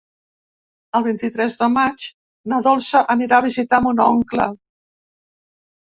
El 0.99 1.05
vint-i-tres 1.07 1.59
de 1.59 1.67
maig 1.75 2.07
na 2.55 2.61
Dolça 2.71 3.05
anirà 3.19 3.41
a 3.43 3.47
visitar 3.49 3.85
mon 3.89 4.05
oncle. 4.11 4.53